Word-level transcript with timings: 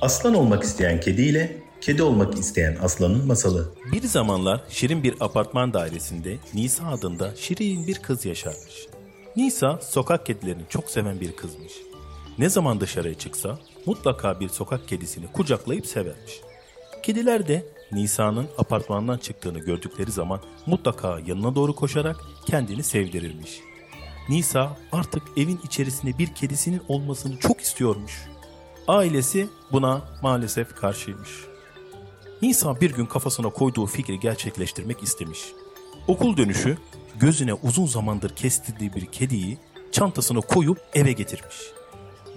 Aslan 0.00 0.34
olmak 0.34 0.62
isteyen 0.62 1.00
kediyle 1.00 1.56
kedi 1.80 2.02
olmak 2.02 2.38
isteyen 2.38 2.76
aslanın 2.82 3.26
masalı. 3.26 3.74
Bir 3.92 4.02
zamanlar 4.02 4.60
şirin 4.68 5.02
bir 5.02 5.14
apartman 5.20 5.74
dairesinde 5.74 6.36
Nisa 6.54 6.86
adında 6.86 7.36
şirin 7.36 7.86
bir 7.86 7.94
kız 7.94 8.24
yaşarmış. 8.24 8.86
Nisa 9.36 9.78
sokak 9.82 10.26
kedilerini 10.26 10.62
çok 10.68 10.90
seven 10.90 11.20
bir 11.20 11.36
kızmış. 11.36 11.72
Ne 12.38 12.48
zaman 12.48 12.80
dışarıya 12.80 13.14
çıksa 13.14 13.58
mutlaka 13.86 14.40
bir 14.40 14.48
sokak 14.48 14.88
kedisini 14.88 15.26
kucaklayıp 15.32 15.86
severmiş. 15.86 16.40
Kediler 17.02 17.48
de 17.48 17.66
Nisa'nın 17.92 18.48
apartmandan 18.58 19.18
çıktığını 19.18 19.58
gördükleri 19.58 20.12
zaman 20.12 20.40
mutlaka 20.66 21.18
yanına 21.26 21.54
doğru 21.54 21.74
koşarak 21.74 22.16
kendini 22.46 22.82
sevdirirmiş. 22.82 23.60
Nisa 24.28 24.76
artık 24.92 25.22
evin 25.36 25.60
içerisinde 25.64 26.18
bir 26.18 26.34
kedisinin 26.34 26.82
olmasını 26.88 27.38
çok 27.38 27.60
istiyormuş. 27.60 28.12
Ailesi 28.88 29.48
buna 29.72 30.02
maalesef 30.22 30.74
karşıymış. 30.74 31.30
Nisa 32.42 32.80
bir 32.80 32.90
gün 32.94 33.06
kafasına 33.06 33.50
koyduğu 33.50 33.86
fikri 33.86 34.20
gerçekleştirmek 34.20 35.02
istemiş. 35.02 35.40
Okul 36.08 36.36
dönüşü 36.36 36.78
gözüne 37.20 37.54
uzun 37.54 37.86
zamandır 37.86 38.36
kestirdiği 38.36 38.94
bir 38.94 39.06
kediyi 39.06 39.58
çantasına 39.92 40.40
koyup 40.40 40.78
eve 40.94 41.12
getirmiş. 41.12 41.56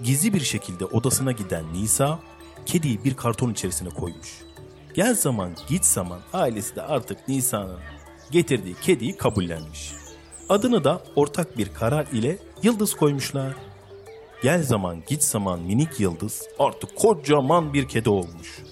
Gizli 0.02 0.34
bir 0.34 0.40
şekilde 0.40 0.84
odasına 0.84 1.32
giden 1.32 1.72
Nisa 1.72 2.18
kediyi 2.66 3.04
bir 3.04 3.14
karton 3.14 3.52
içerisine 3.52 3.88
koymuş. 3.88 4.42
Gel 4.94 5.14
zaman 5.14 5.50
git 5.68 5.84
zaman 5.84 6.20
ailesi 6.32 6.76
de 6.76 6.82
artık 6.82 7.28
Nisa'nın 7.28 7.78
getirdiği 8.30 8.74
kediyi 8.74 9.16
kabullenmiş. 9.16 9.92
Adını 10.48 10.84
da 10.84 11.02
ortak 11.16 11.58
bir 11.58 11.74
karar 11.74 12.06
ile 12.06 12.38
Yıldız 12.62 12.94
koymuşlar. 12.94 13.54
Gel 14.42 14.62
zaman 14.62 15.02
git 15.08 15.22
zaman 15.22 15.60
minik 15.60 16.00
yıldız 16.00 16.42
artık 16.58 16.96
kocaman 16.96 17.74
bir 17.74 17.88
kedi 17.88 18.10
olmuş. 18.10 18.62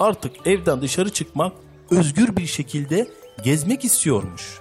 Artık 0.00 0.46
evden 0.46 0.82
dışarı 0.82 1.10
çıkmak, 1.10 1.52
özgür 1.90 2.36
bir 2.36 2.46
şekilde 2.46 3.08
gezmek 3.44 3.84
istiyormuş. 3.84 4.60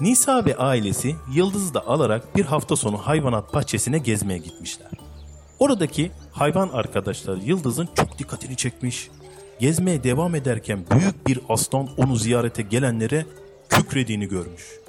Nisa 0.00 0.44
ve 0.44 0.56
ailesi 0.56 1.16
Yıldız'ı 1.34 1.74
da 1.74 1.86
alarak 1.86 2.36
bir 2.36 2.44
hafta 2.44 2.76
sonu 2.76 2.98
hayvanat 2.98 3.54
bahçesine 3.54 3.98
gezmeye 3.98 4.38
gitmişler. 4.38 4.90
Oradaki 5.58 6.10
hayvan 6.32 6.68
arkadaşları 6.68 7.40
Yıldız'ın 7.40 7.88
çok 7.94 8.18
dikkatini 8.18 8.56
çekmiş. 8.56 9.10
Gezmeye 9.60 10.04
devam 10.04 10.34
ederken 10.34 10.84
büyük 10.90 11.26
bir 11.26 11.40
aslan 11.48 11.88
onu 11.96 12.16
ziyarete 12.16 12.62
gelenlere 12.62 13.26
kükrediğini 13.68 14.28
görmüş. 14.28 14.82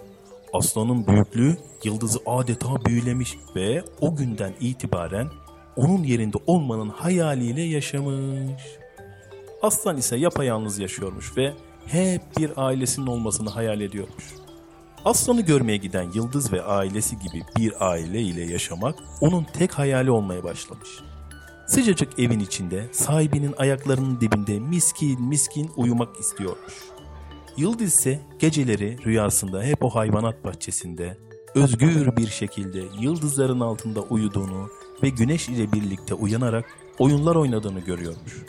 Aslanın 0.53 1.07
büyüklüğü 1.07 1.57
Yıldız'ı 1.83 2.19
adeta 2.25 2.85
büyülemiş 2.85 3.37
ve 3.55 3.83
o 4.01 4.15
günden 4.15 4.53
itibaren 4.59 5.29
onun 5.75 6.03
yerinde 6.03 6.37
olmanın 6.47 6.89
hayaliyle 6.89 7.61
yaşamış. 7.61 8.61
Aslan 9.61 9.97
ise 9.97 10.17
yapayalnız 10.17 10.79
yaşıyormuş 10.79 11.37
ve 11.37 11.53
hep 11.85 12.21
bir 12.37 12.51
ailesinin 12.55 13.07
olmasını 13.07 13.49
hayal 13.49 13.81
ediyormuş. 13.81 14.23
Aslanı 15.05 15.41
görmeye 15.41 15.77
giden 15.77 16.11
Yıldız 16.13 16.53
ve 16.53 16.63
ailesi 16.63 17.19
gibi 17.19 17.43
bir 17.57 17.89
aile 17.91 18.21
ile 18.21 18.51
yaşamak 18.51 18.95
onun 19.21 19.43
tek 19.43 19.71
hayali 19.71 20.11
olmaya 20.11 20.43
başlamış. 20.43 20.89
Sıcacık 21.67 22.19
evin 22.19 22.39
içinde 22.39 22.89
sahibinin 22.91 23.53
ayaklarının 23.57 24.21
dibinde 24.21 24.59
miskin 24.59 25.21
miskin 25.21 25.71
uyumak 25.75 26.19
istiyormuş. 26.19 26.73
Yıldız 27.57 27.93
ise 27.93 28.19
geceleri 28.39 28.97
rüyasında 29.05 29.63
hep 29.63 29.83
o 29.83 29.89
hayvanat 29.89 30.43
bahçesinde 30.43 31.17
özgür 31.55 32.17
bir 32.17 32.27
şekilde 32.27 32.83
yıldızların 32.99 33.59
altında 33.59 34.01
uyuduğunu 34.01 34.69
ve 35.03 35.09
güneş 35.09 35.49
ile 35.49 35.71
birlikte 35.71 36.13
uyanarak 36.13 36.65
oyunlar 36.99 37.35
oynadığını 37.35 37.79
görüyormuş. 37.79 38.45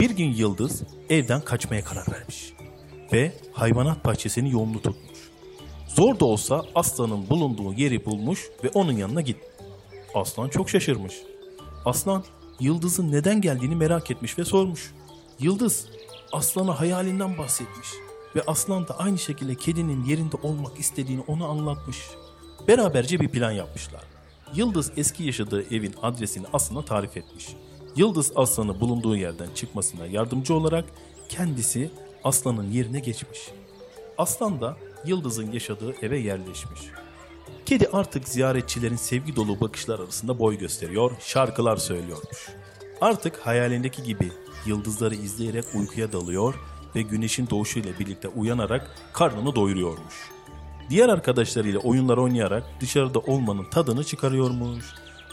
Bir 0.00 0.10
gün 0.10 0.32
Yıldız 0.32 0.82
evden 1.10 1.40
kaçmaya 1.40 1.84
karar 1.84 2.06
vermiş 2.12 2.52
ve 3.12 3.32
hayvanat 3.52 4.04
bahçesini 4.04 4.52
yolunu 4.52 4.82
tutmuş. 4.82 5.18
Zor 5.88 6.20
da 6.20 6.24
olsa 6.24 6.62
aslanın 6.74 7.30
bulunduğu 7.30 7.72
yeri 7.72 8.04
bulmuş 8.04 8.48
ve 8.64 8.70
onun 8.74 8.92
yanına 8.92 9.20
gitti. 9.20 9.48
Aslan 10.14 10.48
çok 10.48 10.70
şaşırmış. 10.70 11.14
Aslan 11.84 12.24
Yıldız'ın 12.60 13.12
neden 13.12 13.40
geldiğini 13.40 13.76
merak 13.76 14.10
etmiş 14.10 14.38
ve 14.38 14.44
sormuş. 14.44 14.94
Yıldız 15.38 15.88
aslana 16.34 16.80
hayalinden 16.80 17.38
bahsetmiş 17.38 17.88
ve 18.36 18.42
aslan 18.46 18.88
da 18.88 18.98
aynı 18.98 19.18
şekilde 19.18 19.54
kedinin 19.54 20.04
yerinde 20.04 20.36
olmak 20.42 20.78
istediğini 20.78 21.24
ona 21.26 21.46
anlatmış. 21.46 21.98
Beraberce 22.68 23.20
bir 23.20 23.28
plan 23.28 23.50
yapmışlar. 23.50 24.02
Yıldız 24.54 24.92
eski 24.96 25.24
yaşadığı 25.24 25.74
evin 25.74 25.94
adresini 26.02 26.46
aslana 26.52 26.84
tarif 26.84 27.16
etmiş. 27.16 27.48
Yıldız 27.96 28.32
aslanı 28.36 28.80
bulunduğu 28.80 29.16
yerden 29.16 29.48
çıkmasına 29.54 30.06
yardımcı 30.06 30.54
olarak 30.54 30.84
kendisi 31.28 31.90
aslanın 32.24 32.70
yerine 32.70 33.00
geçmiş. 33.00 33.40
Aslan 34.18 34.60
da 34.60 34.76
Yıldız'ın 35.06 35.52
yaşadığı 35.52 35.94
eve 36.02 36.18
yerleşmiş. 36.18 36.80
Kedi 37.66 37.88
artık 37.92 38.28
ziyaretçilerin 38.28 38.96
sevgi 38.96 39.36
dolu 39.36 39.60
bakışlar 39.60 39.98
arasında 39.98 40.38
boy 40.38 40.58
gösteriyor, 40.58 41.12
şarkılar 41.20 41.76
söylüyormuş. 41.76 42.48
Artık 43.04 43.38
hayalindeki 43.38 44.02
gibi 44.02 44.32
yıldızları 44.66 45.14
izleyerek 45.14 45.64
uykuya 45.74 46.12
dalıyor 46.12 46.54
ve 46.96 47.02
güneşin 47.02 47.50
doğuşuyla 47.50 47.98
birlikte 47.98 48.28
uyanarak 48.28 48.90
karnını 49.12 49.54
doyuruyormuş. 49.54 50.14
Diğer 50.90 51.08
arkadaşlarıyla 51.08 51.80
oyunlar 51.80 52.18
oynayarak 52.18 52.64
dışarıda 52.80 53.18
olmanın 53.18 53.70
tadını 53.70 54.04
çıkarıyormuş. 54.04 54.84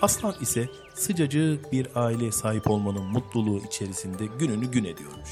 Aslan 0.02 0.36
ise 0.42 0.70
sıcacık 0.94 1.72
bir 1.72 1.88
aileye 1.96 2.32
sahip 2.32 2.70
olmanın 2.70 3.04
mutluluğu 3.04 3.58
içerisinde 3.58 4.26
gününü 4.26 4.72
gün 4.72 4.84
ediyormuş. 4.84 5.30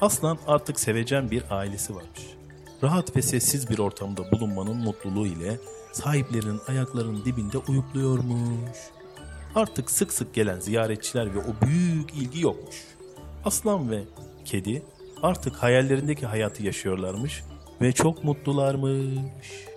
Aslan 0.00 0.38
artık 0.46 0.80
sevecen 0.80 1.30
bir 1.30 1.44
ailesi 1.50 1.94
varmış. 1.94 2.20
Rahat 2.82 3.16
ve 3.16 3.22
sessiz 3.22 3.70
bir 3.70 3.78
ortamda 3.78 4.32
bulunmanın 4.32 4.76
mutluluğu 4.76 5.26
ile 5.26 5.60
sahiplerinin 5.92 6.60
ayaklarının 6.68 7.24
dibinde 7.24 7.58
uyukluyormuş. 7.58 8.78
Artık 9.54 9.90
sık 9.90 10.12
sık 10.12 10.34
gelen 10.34 10.60
ziyaretçiler 10.60 11.34
ve 11.34 11.38
o 11.38 11.66
büyük 11.66 12.14
ilgi 12.14 12.40
yokmuş. 12.40 12.76
Aslan 13.44 13.90
ve 13.90 14.02
kedi 14.44 14.82
artık 15.22 15.56
hayallerindeki 15.56 16.26
hayatı 16.26 16.62
yaşıyorlarmış 16.62 17.42
ve 17.80 17.92
çok 17.92 18.24
mutlularmış. 18.24 19.73